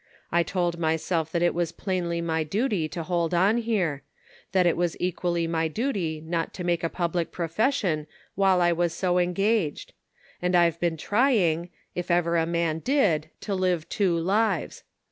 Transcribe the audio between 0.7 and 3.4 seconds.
myself that it was plainly my duty to hold